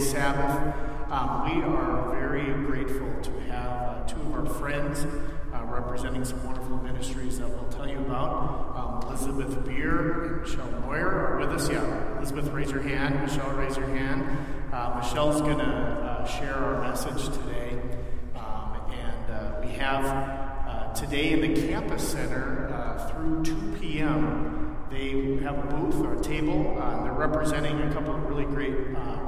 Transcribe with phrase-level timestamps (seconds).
[0.00, 0.74] Sabbath.
[1.10, 5.04] Um, we are very grateful to have uh, two of our friends
[5.52, 8.74] uh, representing some wonderful ministries that we'll tell you about.
[8.74, 11.68] Um, Elizabeth Beer and Michelle Moyer are with us.
[11.68, 13.20] Yeah, Elizabeth, raise your hand.
[13.20, 14.24] Michelle, raise your hand.
[14.72, 17.78] Uh, Michelle's going to uh, share our message today.
[18.34, 22.68] Um, and uh, we have uh, today in the Campus Center
[23.10, 24.76] through 2 p.m.
[24.90, 26.74] They have a booth or a table.
[27.02, 29.22] They're representing a couple of really great uh,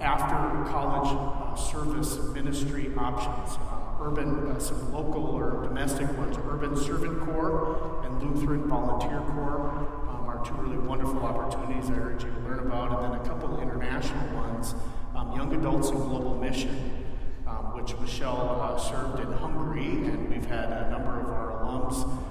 [0.00, 3.56] after college uh, service ministry options.
[3.56, 9.70] Uh, urban, uh, some local or domestic ones, Urban Servant Corps and Lutheran Volunteer Corps
[10.08, 13.02] um, are two really wonderful opportunities I urge you to learn about.
[13.02, 14.74] And then a couple international ones,
[15.14, 17.02] um, Young Adults in Global Mission.
[17.46, 22.26] Um, which Michelle served in Hungary, and we've had a number of our alums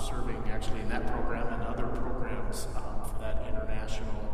[0.00, 4.29] serving actually in that program and other programs um, for that international uh,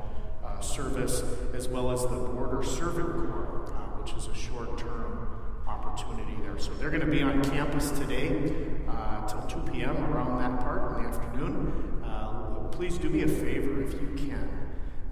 [0.67, 1.23] service,
[1.55, 5.29] as well as the Border Servant Corps, uh, which is a short term
[5.67, 6.59] opportunity there.
[6.59, 8.53] So they're going to be on campus today
[8.89, 9.97] uh, till 2 p.m.
[10.13, 12.03] around that part in the afternoon.
[12.05, 14.51] Uh, please do me a favor if you can.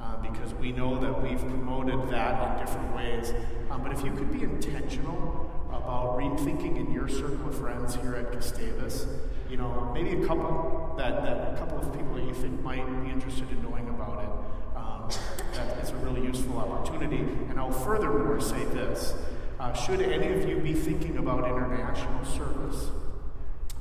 [0.00, 3.32] Uh, because we know that we've promoted that in different ways.
[3.70, 8.14] Um, but if you could be intentional about rethinking in your circle of friends here
[8.14, 9.06] at Gustavus
[9.54, 12.84] you know, maybe a couple that, that a couple of people that you think might
[13.04, 14.76] be interested in knowing about it.
[14.76, 15.08] Um,
[15.54, 17.18] that is a really useful opportunity.
[17.48, 19.14] And I'll furthermore say this:
[19.58, 22.90] uh, should any of you be thinking about international service,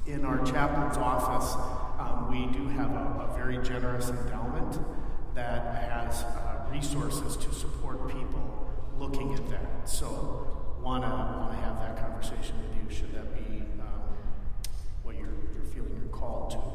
[0.06, 1.54] in our chaplain's office,
[2.00, 4.78] um, we do have a, a, very generous endowment
[5.34, 8.70] that has uh, resources to support people
[9.00, 9.90] looking at that.
[9.90, 10.48] So,
[10.82, 12.96] wanna wanna have that conversation with you.
[12.96, 14.02] Should that be um,
[15.04, 16.74] what you're, you're feeling you're called to.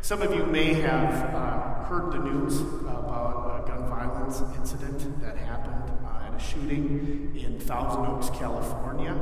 [0.00, 3.37] Some of you may have uh, heard the news about
[4.28, 9.12] violence incident that happened uh, at a shooting in Thousand Oaks, California.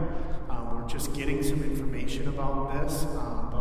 [0.50, 3.58] Um, we're just getting some information about this, um, but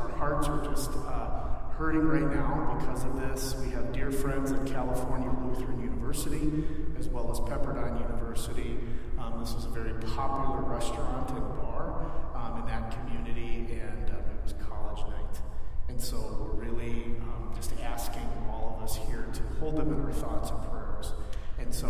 [0.00, 3.54] our hearts are just uh, hurting right now because of this.
[3.62, 6.64] We have dear friends at California Lutheran University
[6.98, 8.78] as well as Pepperdine University.
[9.18, 14.22] Um, this is a very popular restaurant and bar um, in that community, and um,
[14.42, 15.40] was college night.
[15.88, 20.00] And so we're really um, just asking all of us here to hold them in
[20.00, 21.12] our thoughts and prayers.
[21.58, 21.86] And so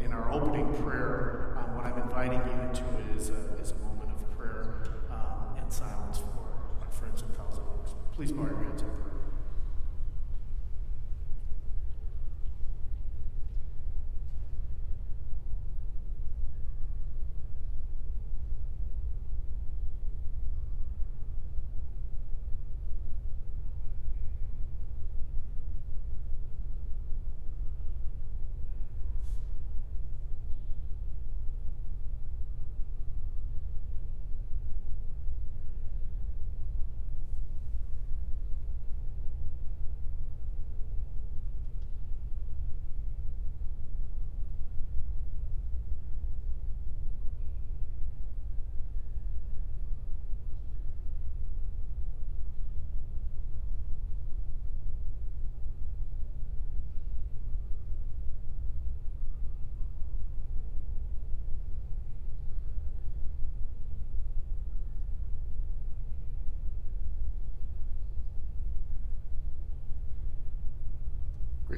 [0.00, 2.84] in, in our opening prayer, um, what I'm inviting you into
[3.16, 7.64] is a, is a moment of prayer um, and silence for our friends in Thousand
[7.64, 7.94] Oaks.
[8.12, 9.15] Please bow your heads in.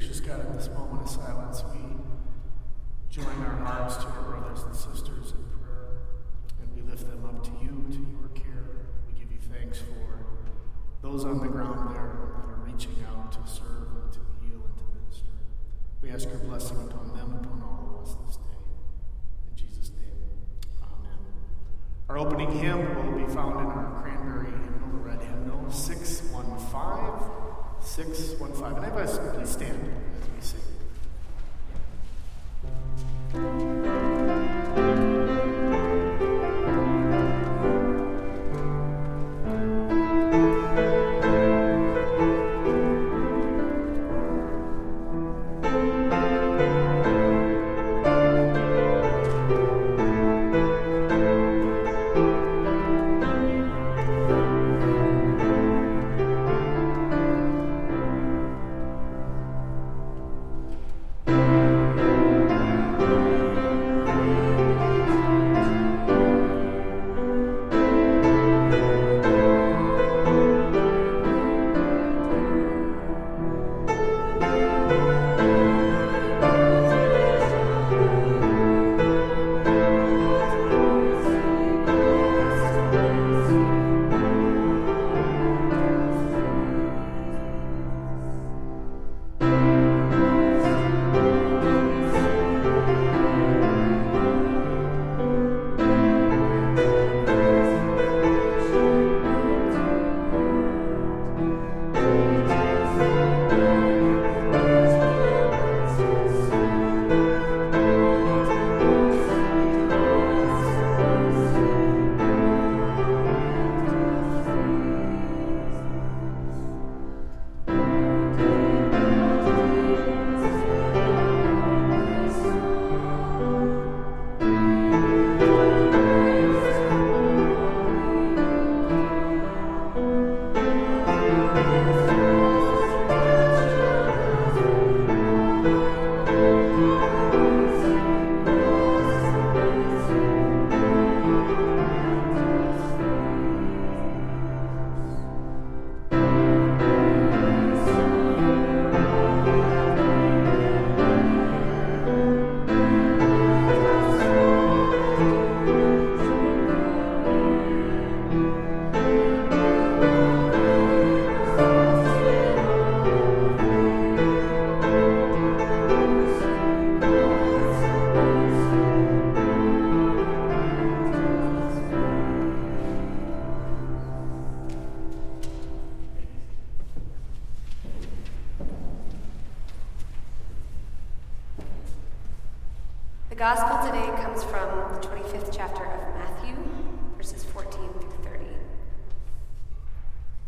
[0.09, 1.81] Gracious God, in this moment of silence, we
[3.11, 6.01] join our hearts to our brothers and sisters in prayer,
[6.63, 8.89] and we lift them up to you, to your care.
[9.07, 10.25] We give you thanks for
[11.03, 14.79] those on the ground there that are reaching out to serve and to heal and
[14.79, 15.29] to minister.
[16.01, 18.57] We ask your blessing upon them, upon all of us this day.
[19.51, 20.25] In Jesus' name,
[20.83, 21.19] amen.
[22.09, 27.38] Our opening hymn will be found in our cranberry hymnal, the red hymnal, 615.
[27.89, 28.65] 615.
[28.77, 29.81] And everybody, please stand
[30.21, 30.68] as we sing.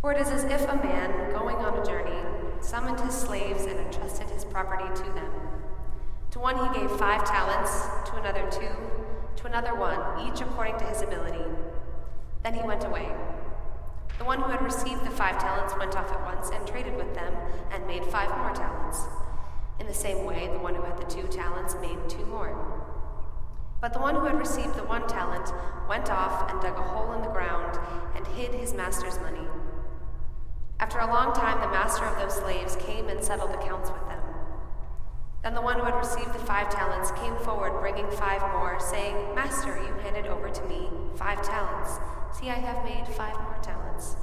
[0.01, 2.19] For it is as if a man, going on a journey,
[2.63, 5.31] summoned his slaves and entrusted his property to them.
[6.31, 8.73] To one he gave five talents, to another two,
[9.37, 11.45] to another one, each according to his ability.
[12.43, 13.11] Then he went away.
[14.19, 17.15] The one who had received the five talents went off at once and traded with
[17.15, 17.35] them
[17.71, 19.05] and made five more talents.
[19.81, 22.57] In the same way, the one who had the two talents made two more.
[23.83, 25.53] But the one who had received the one talent
[25.89, 27.79] went off and dug a hole in the ground
[28.15, 29.50] and hid his master's money.
[30.81, 34.23] After a long time, the master of those slaves came and settled accounts with them.
[35.43, 39.35] Then the one who had received the five talents came forward, bringing five more, saying,
[39.35, 41.99] Master, you handed over to me five talents.
[42.33, 44.17] See, I have made five more talents.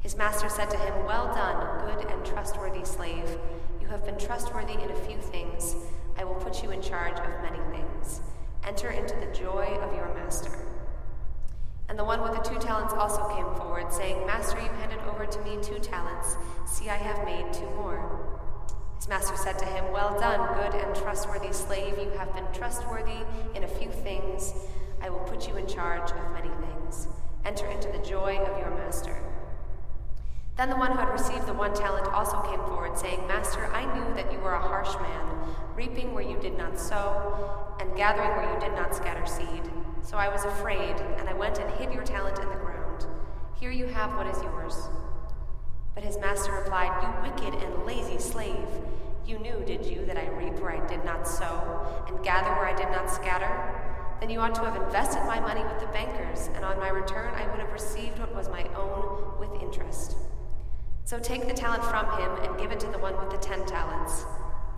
[0.00, 3.38] His master said to him, Well done, good and trustworthy slave.
[3.78, 5.76] You have been trustworthy in a few things.
[6.16, 8.22] I will put you in charge of many things.
[8.66, 10.65] Enter into the joy of your master.
[11.88, 15.24] And the one with the two talents also came forward, saying, Master, you handed over
[15.24, 16.36] to me two talents.
[16.66, 18.40] See, I have made two more.
[18.96, 21.98] His master said to him, Well done, good and trustworthy slave.
[21.98, 23.20] You have been trustworthy
[23.54, 24.52] in a few things.
[25.00, 27.06] I will put you in charge of many things.
[27.44, 29.16] Enter into the joy of your master.
[30.56, 33.84] Then the one who had received the one talent also came forward, saying, Master, I
[33.94, 38.30] knew that you were a harsh man, reaping where you did not sow, and gathering
[38.30, 39.70] where you did not scatter seed.
[40.16, 43.04] So I was afraid, and I went and hid your talent in the ground.
[43.60, 44.88] Here you have what is yours.
[45.94, 48.66] But his master replied, You wicked and lazy slave.
[49.26, 52.64] You knew, did you, that I reap where I did not sow, and gather where
[52.64, 54.18] I did not scatter?
[54.18, 57.34] Then you ought to have invested my money with the bankers, and on my return
[57.34, 60.16] I would have received what was my own with interest.
[61.04, 63.66] So take the talent from him and give it to the one with the ten
[63.66, 64.24] talents.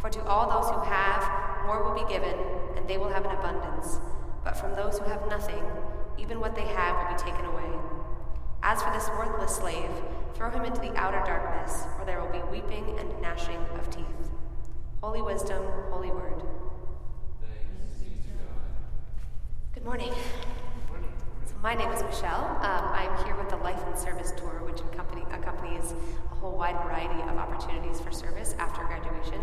[0.01, 2.35] For to all those who have, more will be given,
[2.77, 4.01] and they will have an abundance.
[4.45, 5.63] But from those who have nothing,
[6.19, 7.71] even what they have will be taken away.
[8.63, 9.91] As for this worthless slave,
[10.35, 14.05] throw him into the outer darkness, where there will be weeping and gnashing of teeth.
[15.03, 16.43] Holy wisdom, holy word.
[19.75, 20.13] Good morning.
[21.61, 22.57] My name is Michelle.
[22.63, 25.93] Um, I'm here with the Life and Service Tour, which accompany, accompanies
[26.31, 29.41] a whole wide variety of opportunities for service after graduation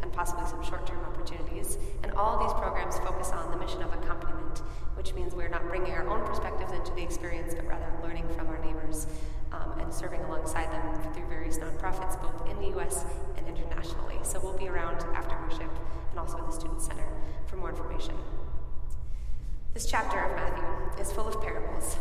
[0.00, 1.76] and possibly some short term opportunities.
[2.02, 4.60] And all these programs focus on the mission of accompaniment,
[4.96, 8.48] which means we're not bringing our own perspectives into the experience, but rather learning from
[8.48, 9.06] our neighbors
[9.52, 13.04] um, and serving alongside them through various nonprofits, both in the US
[13.36, 14.16] and internationally.
[14.22, 15.70] So we'll be around after worship
[16.12, 17.08] and also in the Student Center
[17.46, 18.14] for more information.
[19.78, 21.98] This chapter of Matthew is full of parables,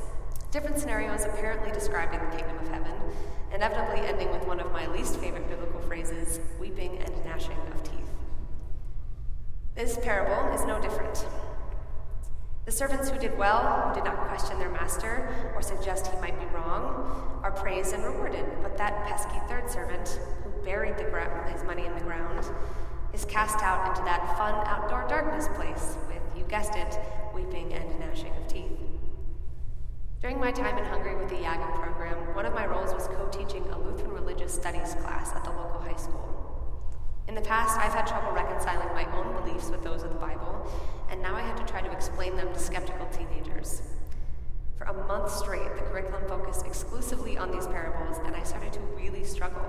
[0.50, 2.92] different scenarios apparently describing the kingdom of heaven,
[3.54, 8.10] inevitably ending with one of my least favorite biblical phrases weeping and gnashing of teeth.
[9.76, 11.24] This parable is no different.
[12.66, 16.40] The servants who did well, who did not question their master or suggest he might
[16.40, 18.44] be wrong, are praised and rewarded.
[18.64, 22.44] But that pesky third servant, who buried gra- his money in the ground,
[23.14, 27.00] is cast out into that fun outdoor darkness place with, you guessed it,
[27.38, 28.72] weeping and gnashing of teeth.
[30.22, 33.28] During my time in Hungary with the YAGM program, one of my roles was co
[33.32, 36.24] teaching a Lutheran religious studies class at the local high school.
[37.28, 40.68] In the past, I've had trouble reconciling my own beliefs with those of the Bible,
[41.12, 43.84] and now I had to try to explain them to skeptical teenagers.
[44.78, 48.80] For a month straight, the curriculum focused exclusively on these parables, and I started to
[48.98, 49.62] really struggle.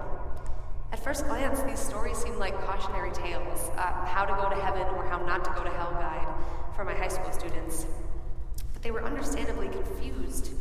[0.90, 4.86] At first glance, these stories seemed like cautionary tales uh, how to go to heaven
[4.96, 6.27] or how not to go to hell guide
[6.78, 7.86] for my high school students.
[8.72, 10.52] But they were understandably confused.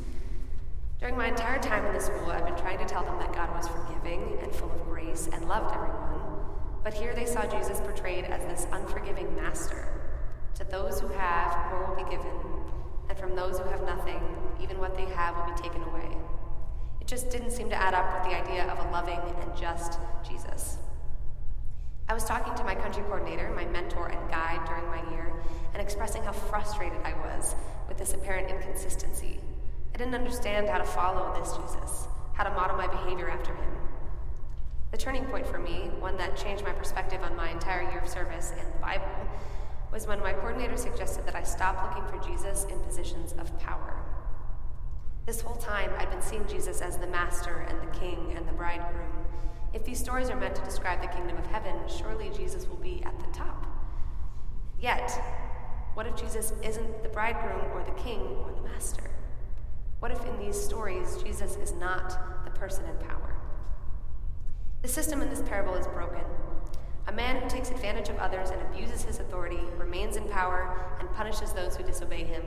[1.00, 3.56] During my entire time in the school, I've been trying to tell them that God
[3.56, 6.42] was forgiving and full of grace and loved everyone.
[6.84, 9.88] But here they saw Jesus portrayed as this unforgiving master.
[10.56, 12.34] To those who have, more will be given,
[13.10, 14.20] and from those who have nothing,
[14.60, 16.18] even what they have will be taken away.
[17.00, 20.00] It just didn't seem to add up with the idea of a loving and just
[20.28, 20.80] Jesus.
[22.10, 25.34] I was talking to my country coordinator, my mentor and guide during my year,
[25.74, 27.54] and expressing how frustrated I was
[27.90, 29.42] with this apparent inconsistency.
[29.94, 33.72] I didn't understand how to follow this Jesus, how to model my behavior after him.
[34.92, 38.08] The turning point for me, one that changed my perspective on my entire year of
[38.08, 39.06] service and the Bible,
[39.92, 44.02] was when my coordinator suggested that I stop looking for Jesus in positions of power.
[45.26, 48.54] This whole time, I'd been seeing Jesus as the master and the king and the
[48.54, 49.27] bridegroom.
[49.74, 53.04] If these stories are meant to describe the kingdom of heaven, surely Jesus will be
[53.06, 53.66] at the top.
[54.80, 55.12] Yet,
[55.94, 59.10] what if Jesus isn't the bridegroom or the king or the master?
[60.00, 63.36] What if in these stories, Jesus is not the person in power?
[64.84, 66.24] The system in this parable is broken.
[67.08, 71.12] A man who takes advantage of others and abuses his authority remains in power and
[71.14, 72.44] punishes those who disobey him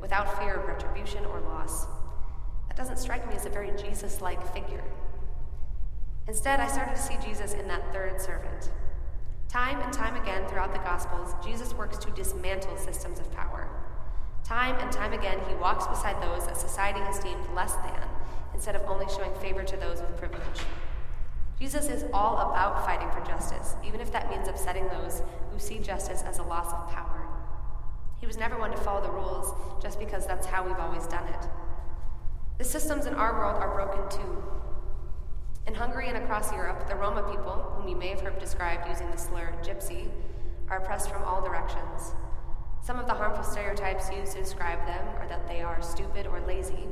[0.00, 1.86] without fear of retribution or loss.
[2.68, 4.82] That doesn't strike me as a very Jesus like figure.
[6.26, 8.70] Instead, I started to see Jesus in that third servant.
[9.48, 13.68] Time and time again throughout the Gospels, Jesus works to dismantle systems of power.
[14.42, 18.00] Time and time again, he walks beside those that society has deemed less than,
[18.52, 20.60] instead of only showing favor to those with privilege.
[21.58, 25.78] Jesus is all about fighting for justice, even if that means upsetting those who see
[25.78, 27.26] justice as a loss of power.
[28.20, 31.28] He was never one to follow the rules just because that's how we've always done
[31.28, 31.48] it.
[32.58, 34.42] The systems in our world are broken too.
[35.66, 39.10] In Hungary and across Europe, the Roma people, whom you may have heard described using
[39.10, 40.10] the slur gypsy,
[40.68, 42.14] are oppressed from all directions.
[42.82, 46.40] Some of the harmful stereotypes used to describe them are that they are stupid or
[46.40, 46.86] lazy,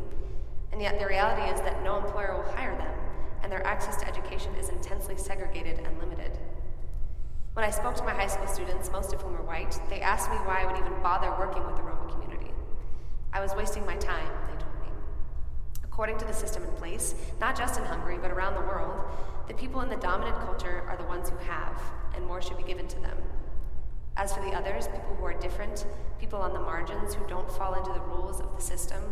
[0.73, 2.95] and yet the reality is that no employer will hire them,
[3.43, 6.39] and their access to education is intensely segregated and limited.
[7.53, 10.31] When I spoke to my high school students, most of whom were white, they asked
[10.31, 12.53] me why I would even bother working with the Roma community.
[13.35, 14.31] I was wasting my time.
[15.93, 18.99] According to the system in place, not just in Hungary, but around the world,
[19.47, 21.79] the people in the dominant culture are the ones who have,
[22.17, 23.19] and more should be given to them.
[24.17, 25.87] As for the others, people who are different,
[26.19, 29.03] people on the margins who don't fall into the rules of the system,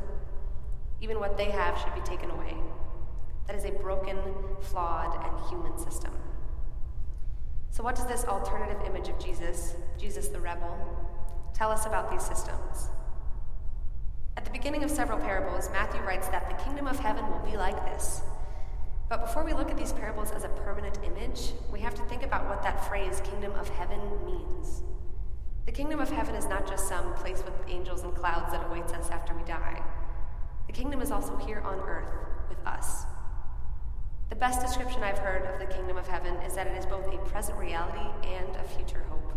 [1.03, 2.57] even what they have should be taken away.
[3.47, 4.17] That is a broken,
[4.63, 6.13] flawed, and human system.
[7.71, 10.79] So, what does this alternative image of Jesus, Jesus the rebel,
[11.53, 12.89] tell us about these systems?
[14.37, 17.57] At the beginning of several parables, Matthew writes that the kingdom of heaven will be
[17.57, 18.23] like this.
[19.09, 22.23] But before we look at these parables as a permanent image, we have to think
[22.23, 24.83] about what that phrase, kingdom of heaven, means.
[25.67, 28.93] The kingdom of heaven is not just some place with angels and clouds that awaits
[28.93, 29.83] us after we die.
[30.69, 32.13] The kingdom is also here on earth
[32.49, 33.05] with us.
[34.29, 37.13] The best description I've heard of the kingdom of heaven is that it is both
[37.13, 39.33] a present reality and a future hope.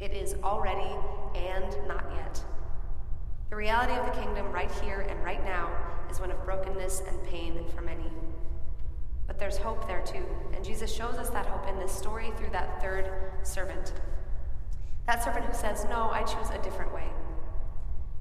[0.00, 0.90] It is already
[1.36, 2.44] and not yet.
[3.48, 5.70] The reality of the kingdom right here and right now
[6.10, 8.10] is one of brokenness and pain for many.
[9.26, 10.24] But there's hope there too,
[10.54, 13.10] and Jesus shows us that hope in this story through that third
[13.42, 13.92] servant.
[15.06, 17.06] That servant who says, No, I choose a different way.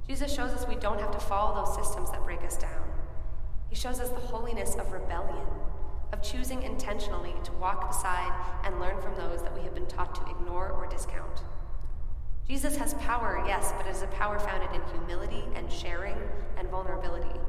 [0.08, 2.84] Jesus shows us we don't have to follow those systems that break us down.
[3.70, 5.48] He shows us the holiness of rebellion,
[6.14, 8.32] of choosing intentionally to walk beside
[8.64, 11.42] and learn from those that we have been taught to ignore or discount.
[12.48, 16.16] Jesus has power, yes, but it is a power founded in humility and sharing
[16.58, 17.40] and vulnerability.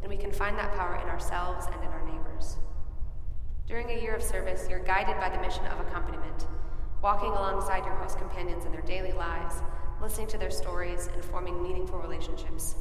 [0.00, 2.56] And we can find that power in ourselves and in our neighbors.
[3.66, 6.46] During a year of service, you're guided by the mission of accompaniment,
[7.02, 9.56] walking alongside your host companions in their daily lives,
[10.00, 12.76] listening to their stories, and forming meaningful relationships.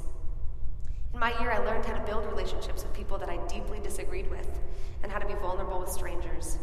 [1.12, 4.30] In my year, I learned how to build relationships with people that I deeply disagreed
[4.30, 4.60] with
[5.02, 6.60] and how to be vulnerable with strangers.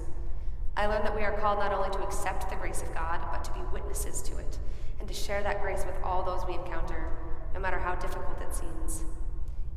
[0.77, 3.43] I learned that we are called not only to accept the grace of God, but
[3.43, 4.59] to be witnesses to it
[5.25, 7.09] share that grace with all those we encounter,
[7.55, 9.05] no matter how difficult it seems.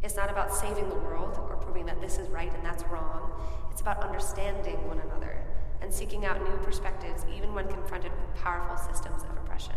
[0.03, 3.31] It's not about saving the world or proving that this is right and that's wrong.
[3.71, 5.37] It's about understanding one another
[5.81, 9.75] and seeking out new perspectives, even when confronted with powerful systems of oppression.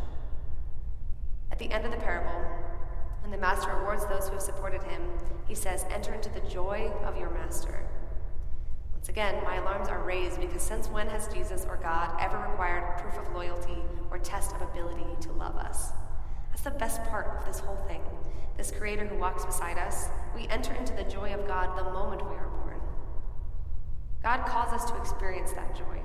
[1.53, 2.41] At the end of the parable,
[3.23, 5.03] when the master rewards those who have supported him,
[5.47, 7.85] he says, Enter into the joy of your master.
[9.01, 12.99] Once again, my alarms are raised because since when has Jesus or God ever required
[12.99, 13.79] proof of loyalty
[14.11, 15.93] or test of ability to love us?
[16.51, 18.03] That's the best part of this whole thing.
[18.59, 22.29] This Creator who walks beside us, we enter into the joy of God the moment
[22.29, 22.79] we are born.
[24.23, 25.99] God calls us to experience that joy,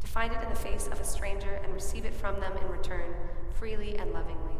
[0.00, 2.68] to find it in the face of a stranger and receive it from them in
[2.68, 3.14] return,
[3.60, 4.56] freely and lovingly.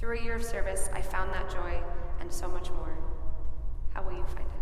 [0.00, 1.80] Through a year of service, I found that joy
[2.18, 2.98] and so much more.
[3.92, 4.54] How will you find it?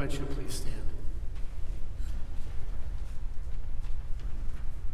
[0.00, 0.74] invite you to please stand.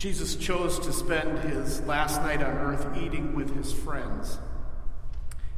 [0.06, 4.38] Jesus chose to spend his last night on earth eating with his friends.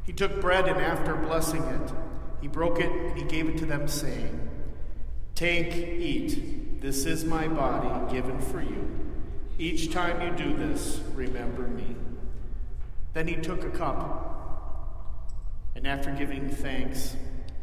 [0.04, 1.92] He took bread and after blessing it,
[2.40, 4.48] he broke it and he gave it to them, saying,
[5.34, 6.80] Take, eat.
[6.80, 8.88] This is my body given for you.
[9.58, 11.94] Each time you do this, remember me.
[13.12, 15.30] Then he took a cup,
[15.76, 17.14] and after giving thanks,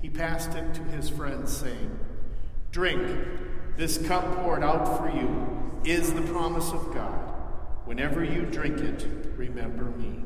[0.03, 1.99] he passed it to his friends, saying,
[2.71, 3.09] Drink,
[3.75, 5.54] this cup poured out for you
[5.85, 7.33] is the promise of God.
[7.85, 10.23] Whenever you drink it, remember me.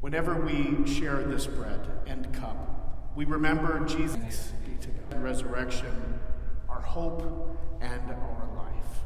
[0.00, 4.52] Whenever we share this bread and cup, we remember Jesus
[5.24, 6.20] resurrection,
[6.68, 7.22] our hope,
[7.80, 8.98] and our life.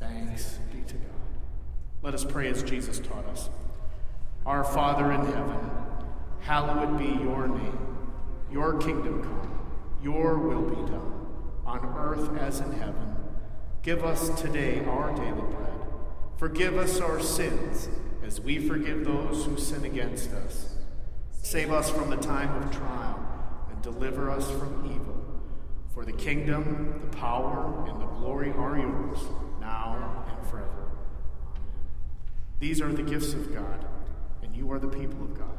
[0.00, 1.10] Thanks be to God.
[2.02, 3.50] Let us pray as Jesus taught us.
[4.46, 5.70] Our Father in heaven,
[6.40, 7.78] hallowed be your name.
[8.50, 9.68] Your kingdom come,
[10.02, 11.26] your will be done,
[11.66, 13.05] on earth as in heaven.
[13.86, 15.72] Give us today our daily bread.
[16.38, 17.88] Forgive us our sins
[18.26, 20.74] as we forgive those who sin against us.
[21.30, 23.24] Save us from the time of trial
[23.70, 25.22] and deliver us from evil.
[25.94, 29.20] For the kingdom, the power, and the glory are yours,
[29.60, 30.90] now and forever.
[32.58, 33.86] These are the gifts of God,
[34.42, 35.55] and you are the people of God.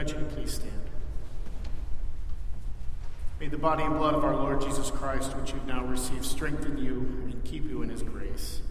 [0.00, 0.72] Invite you to please stand.
[3.38, 6.78] May the body and blood of our Lord Jesus Christ, which you've now received, strengthen
[6.78, 6.92] you
[7.24, 8.62] and keep you in his grace.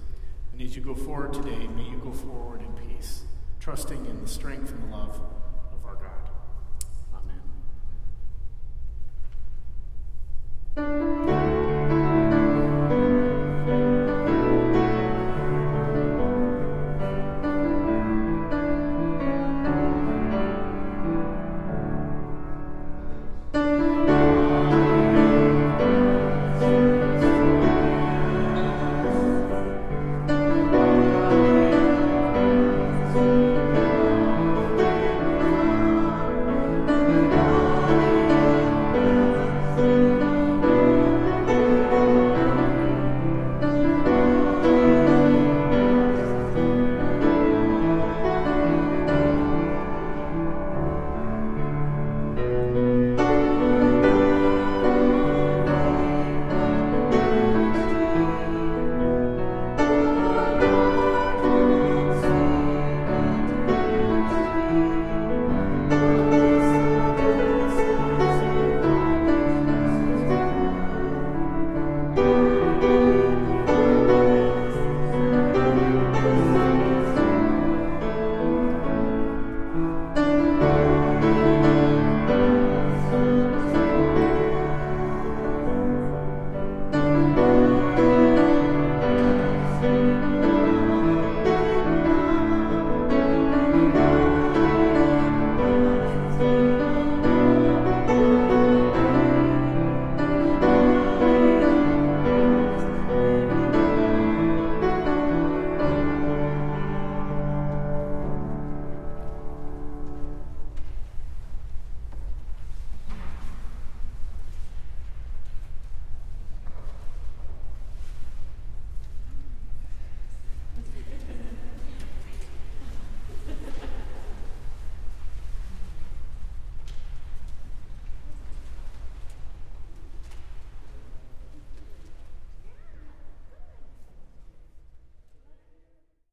[0.51, 3.25] And as you go forward today, may you go forward in peace,
[3.59, 5.19] trusting in the strength and the love